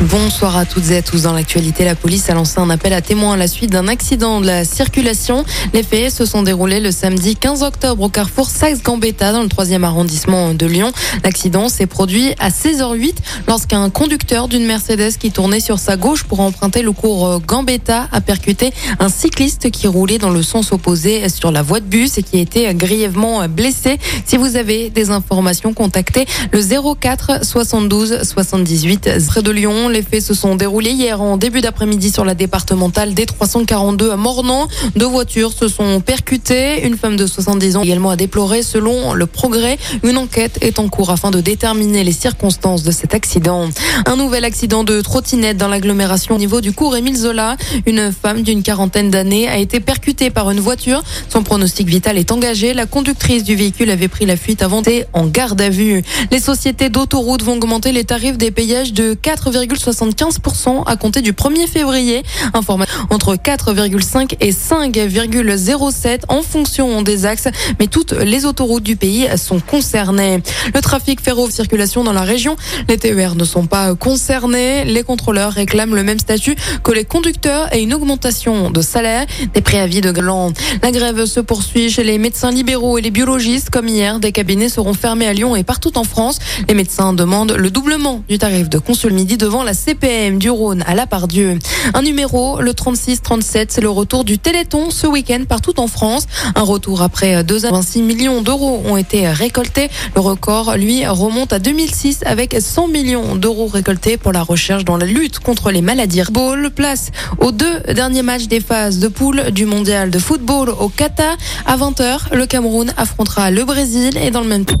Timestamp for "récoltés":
99.28-99.88, 103.66-104.16